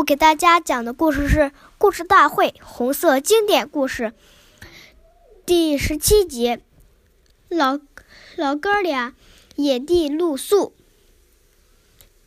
[0.00, 1.38] 我给大家讲的故事是
[1.76, 4.14] 《故事大会》红色经典故事
[5.44, 6.58] 第十七集：
[7.50, 7.78] 老
[8.34, 9.14] 老哥俩
[9.56, 10.72] 野地露宿。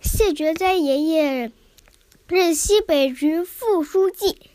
[0.00, 1.52] 谢觉哉爷爷
[2.26, 4.50] 任西北局副书记，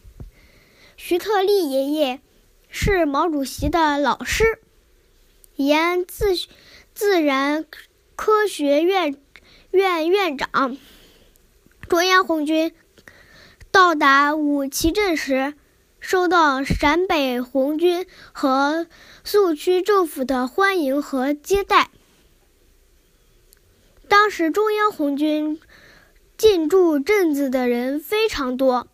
[0.97, 2.19] 徐特立爷爷
[2.67, 4.59] 是毛主席的老师。
[5.55, 6.35] 延安自
[6.93, 7.65] 自然
[8.17, 9.15] 科学院
[9.71, 10.77] 院院长。
[11.87, 12.75] 中央红军
[13.75, 15.53] 到达五旗镇时，
[15.99, 18.87] 受到陕北红军和
[19.25, 21.89] 苏区政府的欢迎和接待。
[24.07, 25.59] 当时中央红军
[26.37, 28.87] 进驻镇子的人非常多，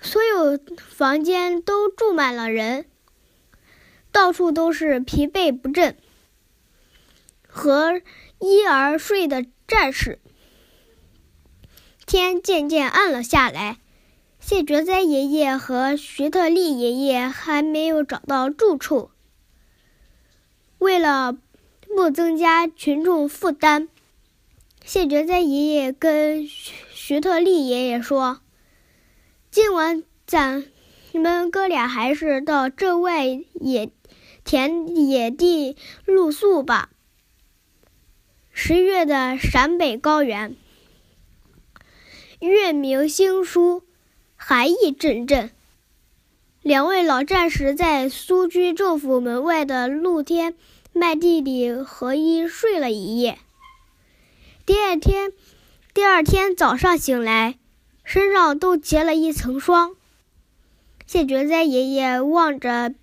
[0.00, 2.86] 所有房间都住满了人。
[4.12, 5.96] 到处都是疲惫不振
[7.48, 8.00] 和
[8.38, 10.20] 依而睡的战士。
[12.10, 13.78] 天渐渐暗了下来，
[14.40, 19.12] 谢觉哉爷爷和徐特立爷爷还没有找到住处。
[20.78, 21.38] 为了
[21.86, 23.86] 不增加群众负担，
[24.84, 28.40] 谢觉哉爷爷跟徐特立爷爷说
[29.52, 30.64] ：“今晚咱
[31.12, 33.92] 你们哥俩还是到镇外野。”
[34.42, 36.90] 田野地露宿吧。
[38.50, 40.56] 十月的陕北高原，
[42.48, 43.82] 月明星疏，
[44.34, 45.50] 寒意阵阵。
[46.62, 50.54] 两位老战士在苏区政府门外的露天
[50.94, 53.38] 麦地里合衣睡了一夜。
[54.64, 55.32] 第二天，
[55.92, 57.58] 第二天早上醒来，
[58.04, 59.94] 身上都结了一层霜。
[61.06, 62.94] 谢觉哉爷爷望着。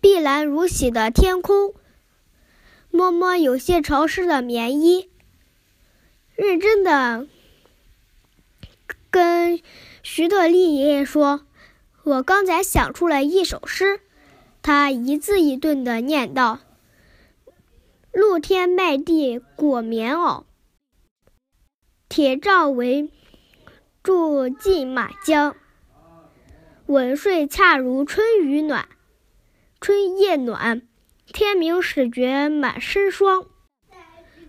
[0.00, 1.72] 碧蓝如洗的天空，
[2.90, 5.08] 摸摸有些潮湿的棉衣，
[6.34, 7.26] 认真的
[10.08, 11.44] 徐德立爷爷说
[12.04, 13.98] ：“我刚才想出了一首诗。”
[14.62, 16.60] 他一字一顿的念道
[18.14, 20.44] ：“露天麦地裹棉袄，
[22.08, 23.10] 铁罩围
[24.04, 25.54] 住进马缰，
[26.86, 28.88] 稳睡恰如春雨暖。”
[29.80, 30.82] 春夜暖，
[31.26, 33.46] 天明始觉满身霜。